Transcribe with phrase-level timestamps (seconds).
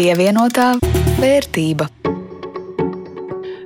[0.00, 0.78] Pievienotā
[1.20, 1.84] vērtība.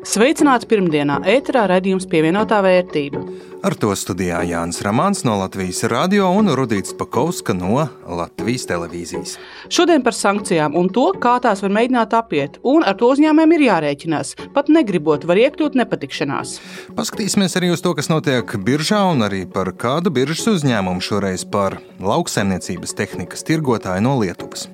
[0.02, 3.20] Sveicināti pirmdienā, ēterā raidījums pievienotā vērtība.
[3.62, 7.86] Ar to studijā Jānis Rāmāns no Latvijas radio un Rudīts Pakauska no
[8.18, 9.36] Latvijas televīzijas.
[9.70, 13.66] Šodien par sankcijām un to, kā tās var mēģināt apiet, un ar to uzņēmējiem ir
[13.68, 14.34] jārēķinās.
[14.58, 16.58] Pat negribot, var iekļūt nepatikšanās.
[16.98, 21.78] Paskatīsimies arī uz to, kas notiek biržā, un arī par kādu biržas uzņēmumu šoreiz par
[22.02, 24.73] lauksaimniecības tehnikas tirgotāju no Lietuvas.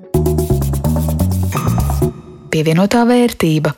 [2.51, 3.71] Pievienotā vērtība.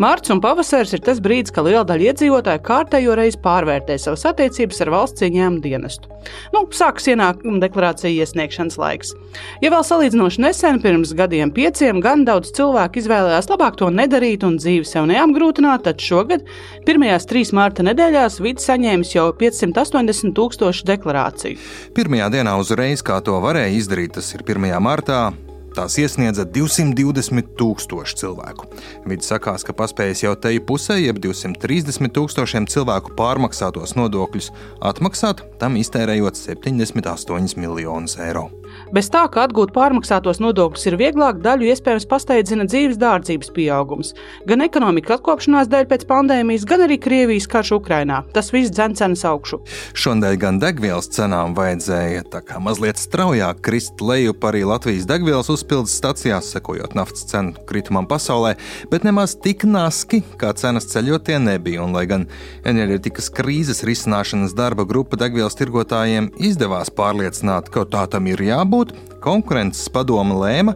[0.00, 4.80] Mārts un pavasaris ir tas brīdis, kad liela daļa iedzīvotāju kārtējo reizi pārvērtē savas attiecības
[4.80, 6.08] ar valsts ieņēmumu dienestu.
[6.56, 9.12] Nu, sākas ienākuma deklarācija iesniegšanas laiks.
[9.60, 14.56] Ja vēl salīdzinoši nesen, pirms gadiem pieciem, gan daudz cilvēku izvēlējās labāk to nedarīt un
[14.56, 16.48] dzīvi sev neapgrūtināt, tad šogad,
[16.88, 21.60] pirmajās trīs mārta nedēļās, vidi saņēmis jau 580 tūkstošu deklarāciju.
[21.94, 24.72] Pirmajā dienā uzreiz, kā to varēja izdarīt, tas ir 1.
[24.80, 25.26] martā,
[25.74, 28.68] Tās iesniedza 220 tūkstoši cilvēku.
[29.10, 34.52] Vidus sakās, ka paspējis jau te pusē, jeb 230 tūkstošiem cilvēku pārmaksātos nodokļus
[34.86, 38.52] atmaksāt, tam iztērējot 78 miljonus eiro.
[38.92, 44.12] Bez tā, ka atgūt pārmaksātos nodokļus ir vieglāk, daļu iespējams pasteidzina dzīves dārdzības pieaugums.
[44.48, 48.22] Gan ekonomikas atkopšanās dēļ pēc pandēmijas, gan arī Krievijas karš Ukrainā.
[48.36, 49.60] Tas viss dzen cenas augšu.
[49.96, 52.24] Šodien gan degvielas cenām vajadzēja
[52.64, 58.54] mazliet straujāk krist lejup arī Latvijas degvielas uzpildes stacijās, sekojot naftas cenu kritumam pasaulē,
[58.90, 61.82] bet nemaz tik naski, kā cenas ceļotie nebija.
[61.84, 62.26] Un, lai gan
[62.66, 68.94] enerģetikas krīzes risināšanas darba grupa degvielas tirgotājiem izdevās pārliecināt, ka tā tam ir jābūt, jābūt,
[69.22, 70.74] konkurences padome lēma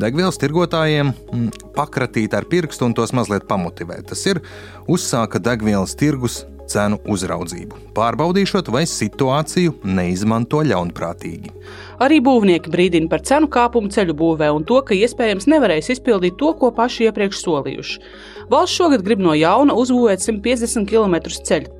[0.00, 4.10] degvielas tirgotājiem mm, pakratīt ar pirkstu un tos mazliet pamotivēt.
[4.10, 4.42] Tas ir
[4.88, 11.52] uzsāka degvielas tirgus cenu uzraudzību, pārbaudīšot, vai situāciju neizmanto ļaunprātīgi.
[12.02, 16.52] Arī būvnieki brīdina par cenu kāpumu ceļu būvē un to, ka iespējams nevarēs izpildīt to,
[16.60, 18.00] ko paši iepriekš solījuši.
[18.50, 21.16] Valsts šogad grib no jauna uzbūvēt 150 km
[21.48, 21.72] ceļu,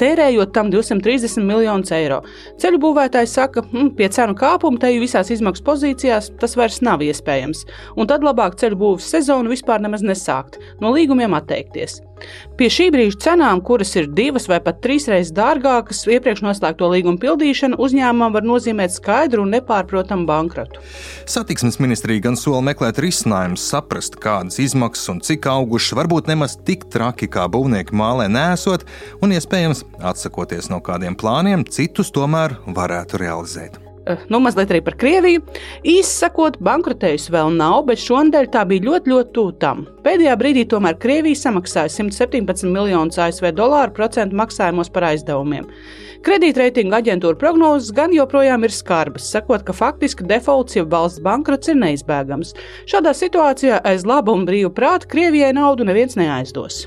[0.00, 2.22] tērējot tam 230 miljonus eiro.
[2.58, 7.04] Ceļu būvētājs saka, ka mm, pie cenu kāpuma te visās izmaksu pozīcijās tas vairs nav
[7.06, 7.62] iespējams,
[7.94, 12.00] un tad labāk ceļu būvniecības sezonu vispār nemaz nesākt, no līgumiem atteikties.
[12.58, 17.20] Pie šī brīža cenām, kuras ir divas vai pat trīs reizes dārgākas, iepriekš noslēgto līgumu
[17.22, 20.80] pildīšana uzņēmumam var nozīmēt skaidru un nepārprotamu bankrotu.
[21.30, 26.88] Satiksmes ministrija gan sola meklēt risinājumus, saprast, kādas izmaksas un cik augušas varbūt nemaz tik
[26.92, 28.86] traki, kā būvnieki mālē nesot,
[29.20, 33.89] un iespējams, atsakoties no kādiem plāniem, citus tomēr varētu realizēt.
[34.06, 35.42] Eh, nu, mazliet arī par Krieviju.
[35.84, 39.82] Īsi sakot, bankrotējusi vēl nav, bet šonadēļ tā bija ļoti, ļoti tuvu tam.
[40.06, 45.68] Pēdējā brīdī tomēr Krievija samaksāja 117 miljonus ASV dolāru procentu maksājumos par aizdevumiem.
[46.24, 51.78] Kredītreitinga aģentūra prognozes gan joprojām ir skarbas, sakot, ka faktiski defaults jau valsts bankrots ir
[51.80, 52.52] neizbēgams.
[52.88, 56.86] Šādā situācijā aiz laba un brīva prāta Krievijai naudu neviens neaizdos.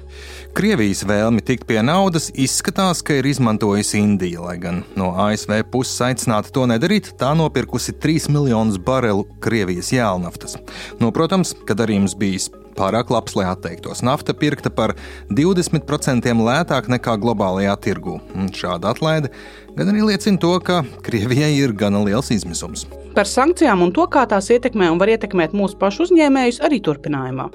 [0.53, 5.97] Krievijas vēlmi tikt pie naudas izskatās, ka ir izmantojusi Indija, lai gan no ASV puses
[6.05, 10.59] aicināta to nedarīt, tā nopirkusi 3 miljonus barelu Krievijas jēlnaftas.
[11.01, 14.03] Nu, protams, ka darījums bijis pārāk labs, lai atteiktos.
[14.05, 14.93] Nafta pirkta par
[15.33, 18.19] 20% lētāk nekā globālajā tirgū.
[18.53, 19.33] Šāda atlaide
[19.73, 22.85] gan arī liecina to, ka Krievijai ir gana liels izmisums.
[23.17, 27.49] Par sankcijām un to, kā tās ietekmē un var ietekmēt mūsu pašu uzņēmējus, arī turpinājumā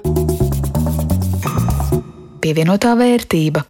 [2.41, 3.63] pievienotā vērtība.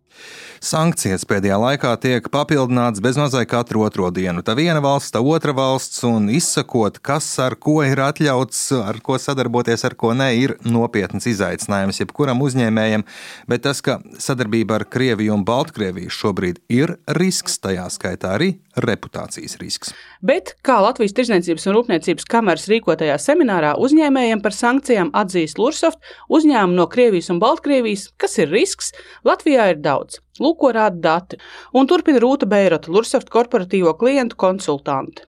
[0.59, 4.44] Sankcijas pēdējā laikā tiek papildināts bezmazliet katru otro dienu.
[4.44, 9.16] Tā viena valsts, tā otra valsts, un izsakot, kas ar ko ir atļauts, ar ko
[9.16, 13.08] sadarboties, ar ko nē, ir nopietns izaicinājums jebkuram uzņēmējam.
[13.48, 18.52] Bet tas, ka sadarbība ar Krieviju un Baltkrieviju šobrīd ir risks, tajā skaitā arī
[18.84, 19.96] reputācijas risks.
[20.19, 26.80] Bet, kā Latvijas Tirzniecības un Rūpniecības kameras rīkotajā seminārā uzņēmējiem par sankcijām atzīst Lursoft, uzņēmumu
[26.81, 28.92] no Krievijas un Baltkrievijas, kas ir risks,
[29.28, 30.19] Latvijā ir daudz.
[30.39, 31.39] Lūk, ko rāda dati.
[31.75, 35.27] Un turpina Rūta Beirota, Lursoft korporatīvo klientu konsultante.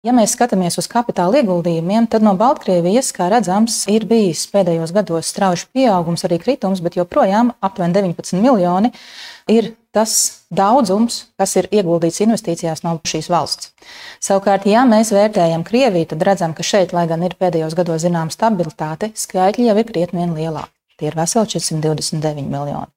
[0.00, 5.28] Ja mēs skatāmies uz kapitāla ieguldījumiem, tad no Baltkrievijas, kā redzams, ir bijis pēdējos gados
[5.28, 8.88] strauji pieaugums, arī kritums, bet joprojām aptuveni 19 miljoni
[9.52, 10.14] ir tas
[10.48, 13.74] daudzums, kas ir ieguldīts investīcijās no šīs valsts.
[14.24, 18.32] Savukārt, ja mēs vērtējam Krieviju, tad redzam, ka šeit, lai gan ir pēdējos gados zināma
[18.32, 20.72] stabilitāte, skaitļi jau ir krietni lielāki.
[20.96, 22.88] Tie ir veseli 429 miljoni.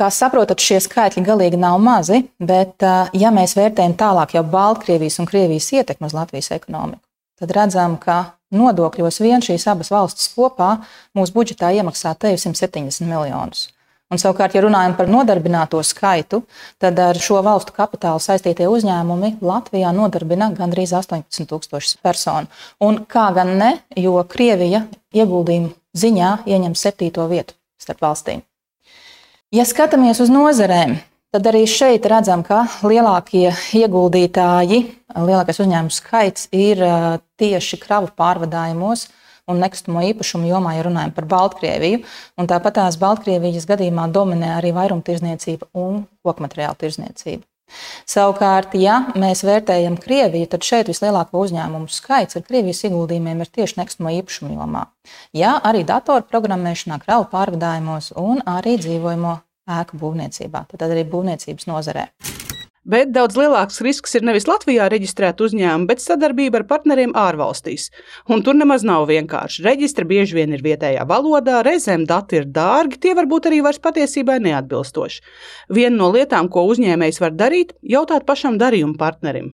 [0.00, 2.80] Kā saprotat, šie skaitļi galīgi nav mazi, bet,
[3.12, 7.02] ja mēs vērtējam tālāk jau Baltkrievijas un Krievijas ietekmi uz Latvijas ekonomiku,
[7.36, 8.22] tad redzam, ka
[8.56, 10.78] nodokļos vien šīs abas valstis kopā
[11.16, 13.68] mūsu budžetā iemaksā te jau 170 miljonus.
[14.10, 16.40] Un, savukārt, ja runājam par nodarbināto skaitu,
[16.82, 22.50] tad ar šo valstu kapitālu saistītie uzņēmumi Latvijā nodarbina gandrīz 18,000 personu.
[22.82, 28.42] Un kā gan ne, jo Krievija ieguldījumu ziņā ieņem septīto vietu starp valstīm.
[29.50, 30.92] Ja skatāmies uz nozarēm,
[31.34, 33.48] tad arī šeit redzam, ka lielākie
[33.80, 34.78] ieguldītāji,
[35.10, 36.78] lielākais uzņēmumu skaits ir
[37.34, 39.08] tieši kravu pārvadājumos
[39.50, 42.04] un nekustamo īpašumu jomā, ja runājam par Baltkrieviju.
[42.38, 47.42] Un tāpat tās Baltkrievijas gadījumā dominē arī vairumtirdzniecība un kokmateriāla tirdzniecība.
[48.08, 53.80] Savukārt, ja mēs vērtējam Krieviju, tad šeit vislielāko uzņēmumu skaits ar Krievijas ieguldījumiem ir tieši
[53.82, 54.86] nekustamo īpašumu jomā.
[55.36, 59.38] Jā, arī datorprogrammēšanā, kravu pārvadājumos un arī dzīvojamo
[59.80, 62.10] ēku būvniecībā, tad arī būvniecības nozarē.
[62.88, 67.90] Bet daudz lielāks risks ir nevis Latvijā reģistrēt uzņēmumu, bet sadarbība ar partneriem ārvalstīs.
[68.32, 69.60] Un tur nemaz nav vienkārši.
[69.66, 74.38] Reģistri bieži vien ir vietējā valodā, reizēm dati ir dārgi, tie varbūt arī vairs patiesībai
[74.46, 75.20] neatbilstoši.
[75.76, 79.52] Viena no lietām, ko uzņēmējs var darīt, jautāt pašam darījuma partnerim.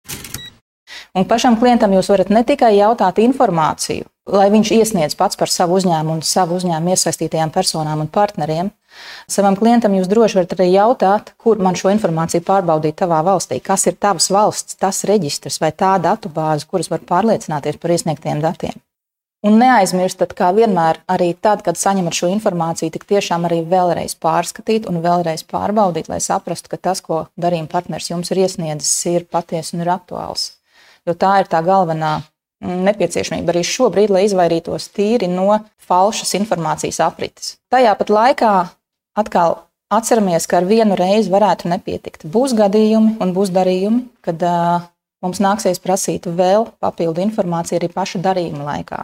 [1.14, 5.78] Un pašam klientam jūs varat ne tikai jautāt informāciju, lai viņš iesniedz pats par savu
[5.78, 8.72] uzņēmumu un savu uzņēmumu iesaistītajām personām un partneriem,
[9.32, 13.88] Savam klientam jūs droši varat arī jautāt, kur man šo informāciju pārbaudīt tavā valstī, kas
[13.88, 18.76] ir tavs valsts, tas reģistrs vai tā datu bāze, kuras var pārliecināties par iesniegtiem datiem.
[19.42, 24.86] Un neaizmirstat, kā vienmēr, arī tad, kad saņemat šo informāciju, tik tiešām arī vēlreiz pārskatīt
[24.90, 29.74] un vēlreiz pārbaudīt, lai saprastu, ka tas, ko darījuma partners jums ir iesniedzis, ir patiesa
[29.74, 30.52] un ir aktuāls.
[31.10, 32.20] Jo tā ir tā galvenā
[32.62, 37.56] nepieciešamība arī šobrīd, lai izvairītos tīri no falšas informācijas aprites.
[37.74, 38.54] Tajā pat laikā
[39.18, 39.58] atkal
[39.92, 42.28] atceramies, ka ar vienu reizi varētu nepietikt.
[42.32, 44.86] Būs gadījumi un būs darījumi, kad uh,
[45.24, 49.04] mums nāksies prasīt vēl papildu informāciju arī paša darījuma laikā.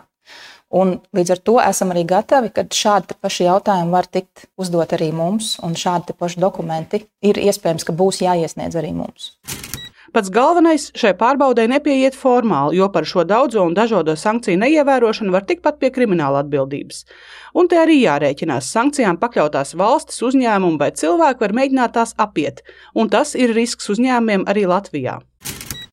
[0.77, 5.13] Un līdz ar to esam arī gatavi, ka šādi paši jautājumi var tikt uzdot arī
[5.15, 9.31] mums, un šādi paši dokumenti ir iespējams, ka būs jāiesniedz arī mums.
[10.17, 15.43] Pats galvenais šai pārbaudē nepieiet formāli, jo par šo daudzo un dažādo sankciju neievērošanu var
[15.45, 17.03] tikt pat pie krimināla atbildības.
[17.53, 22.63] Un te arī jārēķinās sankcijām pakļautās valstis, uzņēmumi vai cilvēki var mēģināt tās apiet,
[22.97, 25.19] un tas ir risks uzņēmumiem arī Latvijā.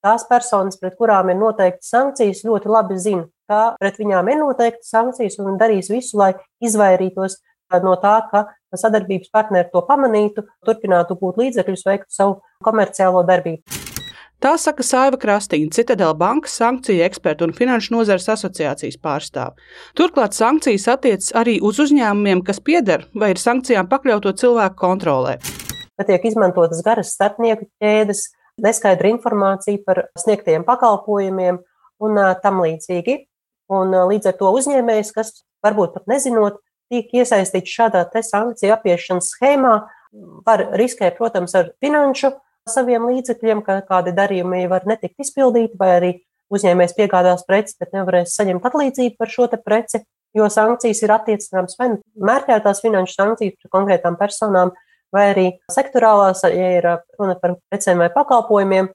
[0.01, 4.89] Tās personas, pret kurām ir noteikti sankcijas, ļoti labi zina, ka pret viņām ir noteikti
[4.89, 6.33] sankcijas un darīs visu, lai
[6.65, 7.43] izvairītos
[7.85, 13.84] no tā, ka sadarbības partneri to pamanītu, turpinātu gūt līdzekļus, veiktu savu komerciālo darbību.
[14.45, 19.57] Tā saka Saiva Krastīna, Citadela bankas sankciju eksperta un finanšu nozares asociācijas pārstāve.
[19.97, 25.39] Turklāt sankcijas attiecas arī uz uzņēmumiem, kas pieder vai ir sankcijām pakļauto cilvēku kontrolē.
[25.97, 28.21] Tiek izmantotas garas starpnieku ķēdes,
[28.61, 31.63] neskaidra informācija par sniegtiem pakalpojumiem
[32.05, 33.23] un tam līdzīgi.
[33.73, 36.61] Un līdz ar to uzņēmējs, kas varbūt pat nezinot,
[36.93, 39.79] tiek iesaistīts šādā sankciju apiešanas schēmā,
[40.45, 42.37] var riskēt, protams, ar finanšu
[42.71, 46.13] saviem līdzekļiem, ka kādi darījumi var netikt izpildīti, vai arī
[46.55, 51.91] uzņēmējs piegādās preci, bet nevarēs saņemt atlīdzību par šo preci, jo sankcijas ir attiecināmas vai
[51.95, 54.73] nu mērķētās finanšu sankcijas par konkrētām personām,
[55.15, 56.89] vai arī sektorālās, ja ir
[57.19, 58.91] runa par precēm vai pakalpojumiem.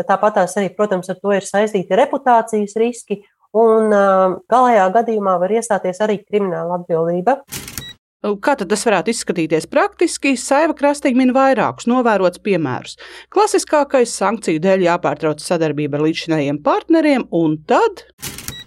[0.00, 3.20] Tāpat tās arī, protams, ar to ir saistīti reputācijas riski,
[3.52, 3.90] un
[4.48, 7.40] galējā gadījumā var iestāties arī krimināla atbildība.
[8.20, 10.34] Kā tas varētu izskatīties praktiski?
[10.36, 12.98] Saiva krastīgi min vairākus novērots piemērus.
[13.32, 18.04] Klasiskākais sankciju dēļ jāpārtrauc sadarbība ar līdzinējiem partneriem, un tad.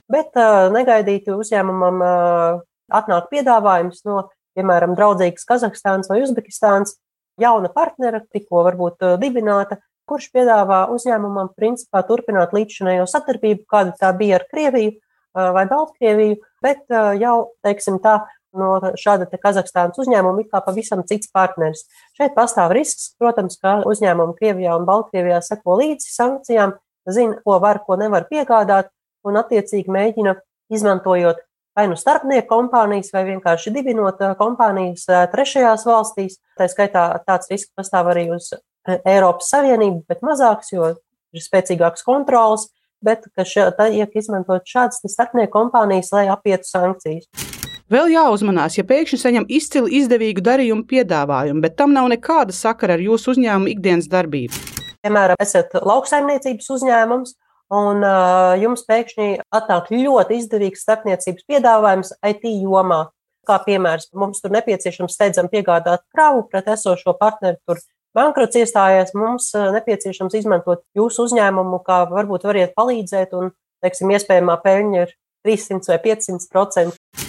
[0.09, 2.63] Bet uh, negaidīti uzņēmumam uh,
[2.97, 4.23] atnāk piedāvājums no,
[4.57, 6.97] piemēram, draudzīgas Kazahstānas vai Uzbekistānas
[7.37, 14.15] jauna partnera, tikko varbūt uh, dibināta, kurš piedāvā uzņēmumam principā turpināt līdzinējo sadarbību, kāda tā
[14.17, 14.97] bija ar Krieviju
[15.33, 18.19] vai Baltkrieviju, bet jau, teiksim tā,
[18.57, 21.85] no šāda Kazahstānas uzņēmuma ir kā pavisam cits partneris.
[22.17, 26.75] Šeit pastāv risks, protams, ka uzņēmumi Krievijā un Baltkrievijā seko līdzi sankcijām,
[27.09, 28.91] zina, ko var, ko nevar piegādāt,
[29.23, 30.35] un attiecīgi mēģina
[30.73, 31.41] izmantojot
[31.75, 36.37] vai nu starpnieku kompānijas, vai vienkārši dibinot kompānijas trešajās valstīs.
[36.59, 38.51] Tā skaitā tāds risks pastāv arī uz
[38.85, 40.93] Eiropas Savienību, bet mazāks, jo
[41.33, 42.69] ir spēcīgāks kontrols,
[43.03, 47.52] bet ka šeit tiek izmantot šādas starpnieku kompānijas, lai apietu sankcijas.
[47.91, 53.01] Vēl jāuzmanās, ja pēkšņi saņem izcili izdevīgu darījumu piedāvājumu, bet tam nav nekāda sakara ar
[53.03, 54.55] jūsu uzņēmuma ikdienas darbību.
[55.03, 57.33] Piemēram, esat lauksaimniecības uzņēmums,
[57.75, 59.27] un uh, jums pēkšņi
[59.59, 63.01] atnāk ļoti izdevīgs starpniecības piedāvājums IT jomā.
[63.43, 67.59] Kā piemērs, mums tur nepieciešams steidzam piegādāt kravu pret esošo partneri.
[67.67, 67.81] Tur
[68.15, 73.51] bankrots iestājās, mums nepieciešams izmantot jūsu uzņēmumu, kā varbūt variet palīdzēt, un,
[73.83, 75.13] teiksim, iespējamā peļņa ir
[75.43, 77.22] 300 vai 500 procenti.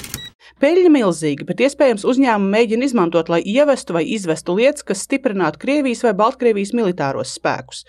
[0.64, 6.00] Peļņa milzīga, bet iespējams uzņēmumi mēģina izmantot, lai ievestu vai izvestu lietas, kas stiprinātu Krievijas
[6.06, 7.82] vai Baltkrievijas militāros spēkus.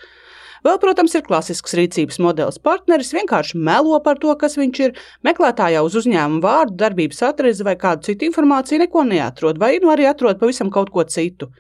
[0.65, 2.59] Vēl, protams, ir klasisks rīcības modelis.
[2.59, 4.99] Partneris vienkārši melo par to, kas viņš ir.
[5.23, 10.09] Meklētājā uz uzņēmuma vārdu, darbības atrezi vai kādu citu informāciju neko neatrod, vai nu arī
[10.11, 11.53] atrod pavisam kaut ko citu.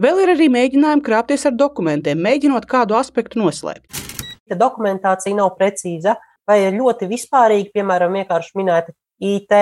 [0.00, 4.00] Vēl ir arī mēģinājumi krāpties ar dokumentiem, mēģinot kādu aspektu noslēpt.
[4.48, 6.16] Ja dokumentācija nav precīza
[6.48, 9.54] vai ir ļoti vispārīga, piemēram, vienkārši minēta IT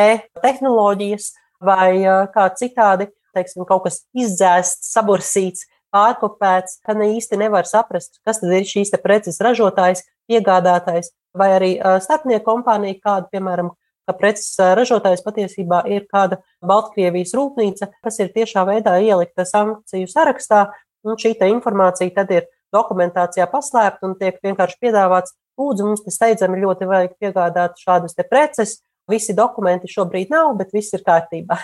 [0.42, 1.32] tehnoloģijas
[1.62, 2.02] vai
[2.34, 8.52] kā citādi, teiksim, kaut kas izdzēsts, sabursīts, pārkopēts, ka ne īsti nevar saprast, kas tad
[8.56, 11.72] ir šīs preces ražotājs, piegādātājs vai arī
[12.04, 13.72] starpnieku kompānija, kāda, piemēram,
[14.08, 20.66] ka preces ražotājs patiesībā ir kāda Baltkrievijas rūpnīca, kas ir tiešā veidā ielikta sankciju sarakstā,
[21.06, 26.62] un šī informācija tad ir dokumentācijā paslēpta un tiek vienkārši piedāvāts, lūdzu, mums te steidzami
[26.62, 28.80] ļoti vajag piegādāt šādas preces.
[29.10, 31.58] Visi dokumenti šobrīd nav, bet viss ir kārtībā.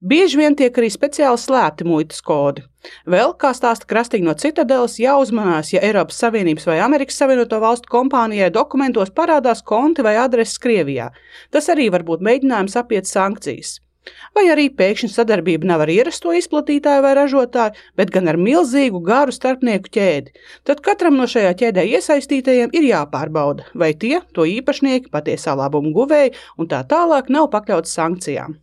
[0.00, 2.62] Bieži vien tiek arī speciāli slēpti muitas kodi.
[3.04, 8.48] Vēl, kā stāsta Krastīgi no Citadeles, jāuzmanās, ja Eiropas Savienības vai Amerikas Savienoto Valstu kompānijai
[8.54, 11.10] dokumentos parādās konti vai adreses Krievijā.
[11.52, 13.76] Tas arī var būt mēģinājums apiet sankcijas.
[14.36, 19.34] Vai arī pēkšņi sadarbība nav ar ierasto izplatītāju vai ražotāju, bet gan ar milzīgu garu
[19.36, 20.34] starpnieku ķēdi.
[20.68, 26.34] Tad katram no šajā ķēdē iesaistītajiem ir jāpārbauda, vai tie, to īpašnieki, patiesā labuma guvēji
[26.56, 28.60] un tā tālāk nav pakļauts sankcijām.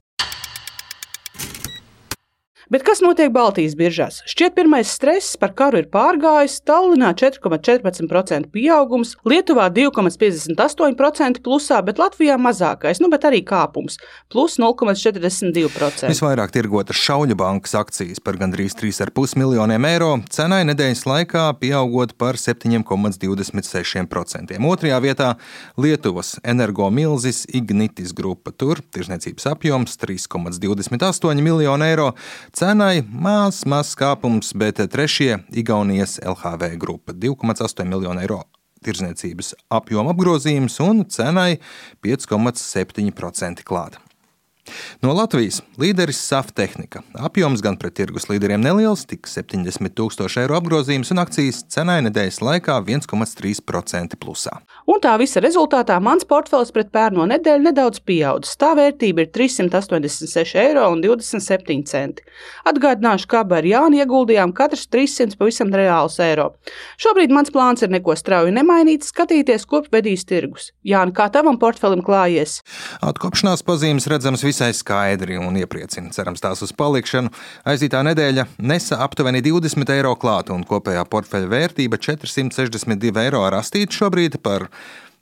[2.67, 4.17] Bet kas notiek Baltijas biržās?
[4.27, 6.57] Šķiet, pirmais stress par karu ir pārgājis.
[6.67, 13.95] Tallinā 4,14% pieaugums, Lietuvā 2,58% plusā, bet Latvijā mazākais, nu, bet arī kāpums-
[14.33, 16.11] plus 0,42%.
[16.11, 22.35] Visvairāk tirgotas šauļu bankas akcijas par gandrīz 3,5 miljoniem eiro, cenai nedēļas laikā pieaugot par
[22.35, 24.59] 7,26%.
[24.59, 25.37] Otrajā vietā
[25.77, 28.51] Lietuvas energomilzis Ignitis grupa.
[28.51, 32.13] Tur tirzniecības apjoms 3,28 miljonu eiro
[32.57, 38.39] cenai maz, maz kāpums, bet trešie Igaunijas LHV grupa- 2,8 miljonu eiro
[38.81, 41.59] tirzniecības apjoma apgrozījums un cenai
[42.01, 44.01] 5,7% klāta.
[45.03, 47.01] No Latvijas līderis SAF tehnika.
[47.27, 52.39] Apjoms gan pret tirgus līderiem neliels, tik 70 tūkstoši eiro apgrozījums un akcijas cenai nedēļas
[52.43, 54.53] laikā 1,3% plusā.
[54.87, 58.57] Un tā visa rezultātā mans portfels pret pērno nedēļu nedaudz pieaudzis.
[58.59, 60.85] Tā vērtība ir 386,27 eiro.
[62.67, 66.47] Atgādināšu, ka abi ar Jānu ieguldījām katrs 300 pavisam reāls eiro.
[67.01, 70.71] Šobrīd mans plāns ir neko strauji nemainīt, skatīties, kurp vedīs tirgus.
[70.87, 72.61] Jāni, kā tavam portfelim klājies?
[73.05, 76.09] Atkopšanās pazīmes redzams visā visai skaidri un iepriecina.
[76.15, 77.29] Cerams, tās uz palikšanu.
[77.69, 84.39] Aizītā nedēļa nesa aptuveni 20 eiro klāta un kopējā portfeļa vērtība 462 eiro rastīt šobrīd
[84.41, 84.65] par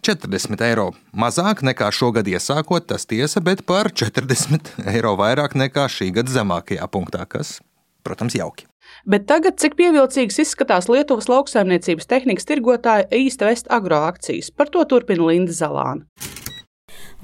[0.06, 6.14] 40 eiro mazāk nekā šogad iesākot, tas tiesa, bet par 40 eiro vairāk nekā šī
[6.16, 7.58] gada zemākajā punktā, kas,
[8.08, 8.70] protams, jauki.
[9.04, 14.86] Bet tagad, cik pievilcīgas izskatās Lietuvas lauksaimniecības tehnikas tirgotāja East West agro akcijas, par to
[14.88, 16.06] turpina Linda Zalāna.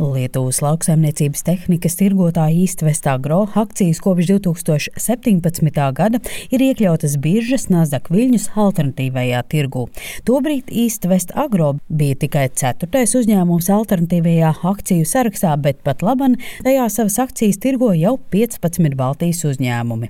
[0.02, 5.86] Lietuvas lauksaimniecības tehnikas tirgotāja Īstvestā Gro akcijas kopš 2017.
[5.94, 9.86] gada ir iekļautas biržas Nasdaq viļņus alternatīvajā tirgū.
[10.26, 17.20] Tobrīd Īstvest Agro bija tikai ceturtais uzņēmums alternatīvajā akciju sarakstā, bet pat laban tajā savas
[17.22, 20.10] akcijas tirgo jau 15 Baltijas uzņēmumi.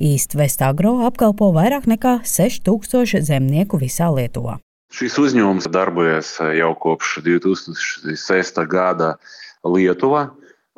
[0.00, 4.60] Īstvest Agro apkalpo vairāk nekā 6000 zemnieku visā Lietuvā.
[4.90, 8.56] Šis uzņēmums darbojas jau kopš 2006.
[8.66, 9.14] gada
[9.62, 10.24] Lietuvā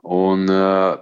[0.03, 0.99] un eh,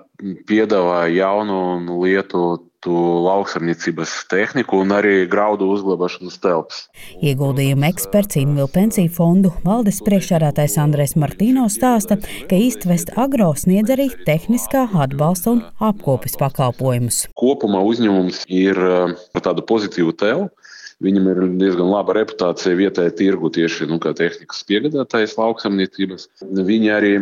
[0.47, 2.95] piedāvā jaunu un lietotu
[3.27, 6.85] lauksaimniecības tehniku un arī graudu uzglabāšanas telpas.
[7.19, 14.07] Ieguldījuma eksperts Invil pensiju fondu valdes priekšsēdētājs Andrēs Martīno stāsta, ka Īstvest agro sniedz arī
[14.29, 17.25] tehniskā atbalsta un apkopes pakalpojumus.
[17.35, 20.53] Kopumā uzņēmums ir eh, tādu pozitīvu tēlu
[21.01, 26.27] Viņam ir diezgan laba reputācija vietējā tirgu tieši nu, kā tehnikas piegādātājs lauksaimniecības.
[26.69, 27.13] Viņi arī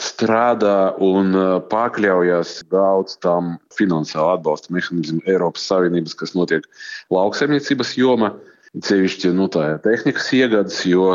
[0.00, 6.64] strādā un uh, pakļaujas daudz tam finansiālu atbalsta mehānismu Eiropas Savienības, kas notiek
[7.12, 8.32] lauksaimniecības jomā,
[8.84, 11.14] cevišķi nu, tehnikas iegādes, jo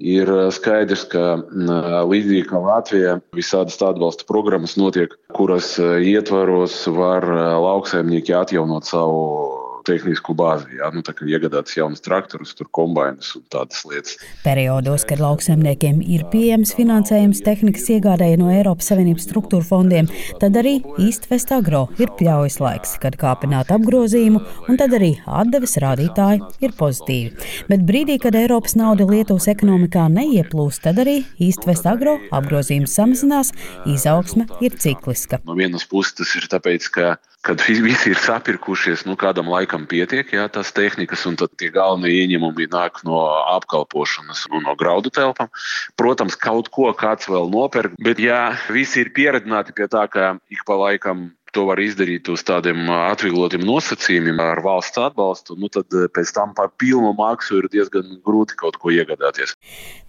[0.00, 7.28] ir uh, skaidrs, ka uh, līdzīgi kā Latvijā, visādas atbalsta programmas notiek, kuras ietvaros var
[7.60, 10.76] lauksaimnieki atjaunot savu tehnisku bāzi.
[10.78, 14.16] Jā, nu, tā kā iegādāts jaunas traktorus, tur kombinus un tādas lietas.
[14.44, 20.10] Periodos, kad lauksaimniekiem ir pieejams finansējums tehnikas iegādēji no Eiropas Savienības struktūra fondiem,
[20.42, 26.42] tad arī īstvest agro ir pļaujas laiks, kad kāpināt apgrozījumu, un tad arī atdeves rādītāji
[26.64, 27.48] ir pozitīvi.
[27.70, 33.54] Bet brīdī, kad Eiropas nauda Lietuvas ekonomikā neieplūst, tad arī īstvest agro apgrozījums samazinās,
[33.88, 35.40] izaugsme ir cikliska.
[35.46, 40.28] No vienas puses tas ir tāpēc, ka kad visi ir sapirkušies, nu, kādam laikam pietiek,
[40.34, 43.22] jā, tās tehnikas, un tad tie galvenie ieņēmumi nāk no
[43.56, 45.48] apkalpošanas un no graudu telpām.
[45.96, 50.66] Protams, kaut ko kāds vēl nopērk, bet ja visi ir pieredzināti pie tā, ka ik
[50.68, 56.32] pa laikam to var izdarīt uz tādiem atvieglotiem nosacījumiem ar valsts atbalstu, nu tad pēc
[56.36, 59.56] tam par pilnu maksu ir diezgan grūti kaut ko iegādāties.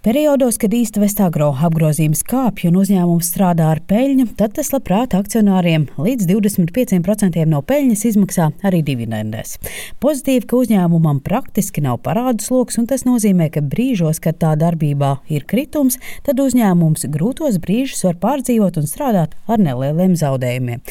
[0.01, 5.85] Periodos, kad īsta vestāgro apgrozījums kāpj un uzņēmums strādā ar peļņu, tad tas labprāt akcionāriem
[6.01, 9.59] līdz 25% no peļņas izmaksā arī dividendēs.
[10.01, 15.11] Pozitīvi, ka uzņēmumam praktiski nav parādu sloks, un tas nozīmē, ka brīžos, kad tā darbībā
[15.29, 20.81] ir kritums, tad uzņēmums grūtos brīžus var pārdzīvot un strādāt ar nelieliem zaudējumiem.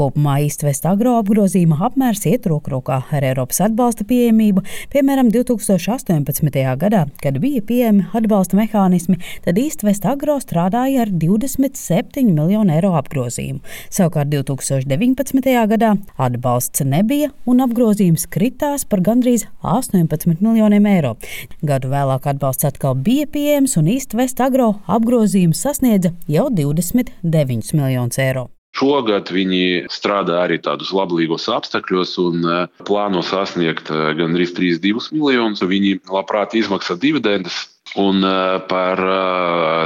[0.00, 4.62] Kopumā īstvest agro apgrozījuma apmērs iet roku rokā ar Eiropas atbalsta pieejamību.
[4.94, 6.54] Piemēram, 2018.
[6.80, 13.60] gadā, kad bija pieejami atbalsta mehānismi, tad īstvest agro strādāja ar 27 miljonu eiro apgrozījumu.
[13.92, 15.50] Savukārt 2019.
[15.74, 21.18] gadā atbalsts nebija un apgrozījums kritās par gandrīz 18 miljoniem eiro.
[21.60, 28.46] Gadu vēlāk atbalsts atkal bija pieejams un īstvest agro apgrozījums sasniedza jau 29 miljonus eiro.
[28.76, 35.64] Šogad viņi strādā arī tādus labvēlīgos apstākļos un e, plāno sasniegt e, gandrīz 3,2 miljonus.
[35.66, 37.66] Viņi labprāt izmaksā dividendes.
[37.98, 38.32] Un e,
[38.70, 39.02] par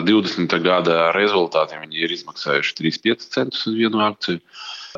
[0.04, 0.56] 20.
[0.66, 4.44] gada rezultātiem viņi ir izmaksājuši 3,5 centus uz vienu akciju.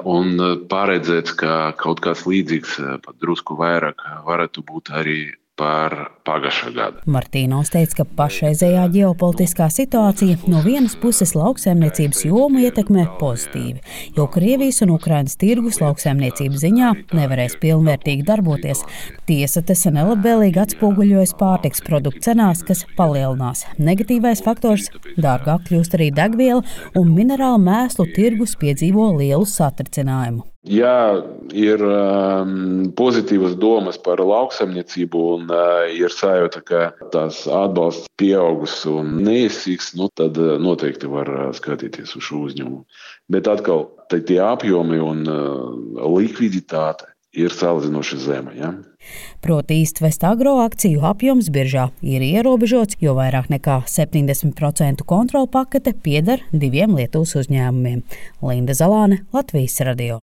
[0.05, 0.35] Un
[0.69, 2.75] paredzēts, ka kaut kas līdzīgs,
[3.07, 5.21] pat drusku vairāk, varētu būt arī
[5.57, 5.95] par
[6.27, 7.03] pagājušā gada.
[7.09, 13.81] Martīnos teica, ka pašreizējā ģeopolitiskā situācija no vienas puses lauksaimniecības jomu ietekmē pozitīvi,
[14.19, 18.85] jo Krievijas un Ukrainas tirgus lauksaimniecības ziņā nevarēs pilnvērtīgi darboties.
[19.29, 23.65] Tiesa, tas nelabvēlīgi atspoguļojas pārtiks produktu cenās, kas palielinās.
[23.81, 24.91] Negatīvais faktors-
[25.27, 30.45] dārgāk kļūst arī degviela, un minerālu mēslu tirgus piedzīvo lielu satricinājumu.
[30.67, 31.23] Ja
[31.55, 36.81] ir um, pozitīvas domas par lauksaimniecību un uh, ir sajūta, ka
[37.15, 42.83] tās atbalsts pieaugus un neizsīks, nu, tad uh, noteikti var uh, skatīties uz šo uzņēmumu.
[43.31, 48.55] Bet atkal tie apjomi un uh, likviditāte ir salīdzinoši zema.
[48.57, 48.73] Ja?
[49.45, 56.43] Proti īstvest agro akciju apjoms biržā ir ierobežots, jo vairāk nekā 70% kontrolu pakete pieder
[56.51, 58.03] diviem Lietuvas uzņēmumiem-
[58.49, 60.19] Linda Zalāne, Latvijas radio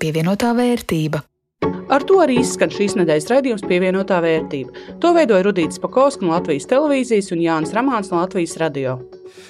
[0.00, 1.24] pievienotā vērtība.
[1.90, 4.84] Ar to arī izskan šīs nedēļas raidījums pievienotā vērtība.
[5.02, 8.94] To veidoja Rudīts Pakausks no Latvijas televīzijas un Jānis Ramāns no Latvijas radio.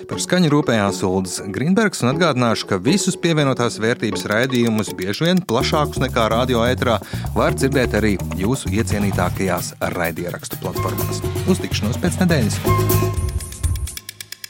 [0.08, 6.00] Par skaņu rūpējās Ulris Grunbergs un atgādināšu, ka visus pievienotās vērtības raidījumus bieži vien plašākus
[6.02, 6.96] nekā radio ētrā
[7.36, 11.20] var dzirdēt arī jūsu iecienītākajās raidierakstu platformās.
[11.44, 12.58] Uz tikšanos pēc nedēļas!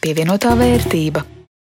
[0.01, 1.27] Pievienotā vērtība.